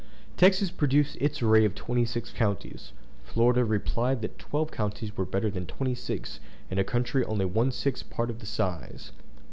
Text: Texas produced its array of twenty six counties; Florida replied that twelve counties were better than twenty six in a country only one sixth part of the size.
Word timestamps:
Texas 0.35 0.71
produced 0.71 1.15
its 1.19 1.43
array 1.43 1.63
of 1.63 1.75
twenty 1.75 2.05
six 2.05 2.31
counties; 2.31 2.91
Florida 3.23 3.63
replied 3.63 4.23
that 4.23 4.39
twelve 4.39 4.71
counties 4.71 5.15
were 5.15 5.25
better 5.27 5.51
than 5.51 5.67
twenty 5.67 5.93
six 5.93 6.39
in 6.71 6.79
a 6.79 6.83
country 6.83 7.23
only 7.25 7.45
one 7.45 7.71
sixth 7.71 8.09
part 8.09 8.31
of 8.31 8.39
the 8.39 8.47
size. 8.47 9.11